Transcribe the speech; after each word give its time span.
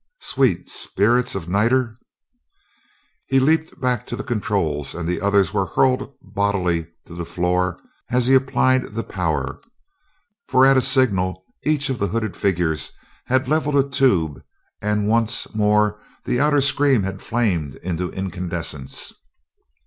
Sweet 0.21 0.67
spirits 0.67 1.35
of 1.35 1.47
niter!" 1.47 1.99
He 3.27 3.39
leaped 3.39 3.79
back 3.79 4.07
to 4.07 4.15
the 4.15 4.23
controls 4.23 4.95
and 4.95 5.07
the 5.07 5.21
others 5.21 5.53
were 5.53 5.67
hurled 5.67 6.11
bodily 6.23 6.87
to 7.05 7.13
the 7.13 7.23
floor 7.23 7.77
as 8.09 8.25
he 8.25 8.33
applied 8.33 8.95
the 8.95 9.03
power 9.03 9.61
for 10.47 10.65
at 10.65 10.75
a 10.75 10.81
signal 10.81 11.45
each 11.67 11.91
of 11.91 11.99
the 11.99 12.07
hooded 12.07 12.35
figures 12.35 12.91
had 13.27 13.47
leveled 13.47 13.75
a 13.75 13.87
tube 13.87 14.41
and 14.81 15.07
once 15.07 15.53
more 15.53 16.01
the 16.25 16.39
outer 16.39 16.61
screen 16.61 17.03
had 17.03 17.21
flamed 17.21 17.75
into 17.83 18.09
incandescence. 18.09 19.13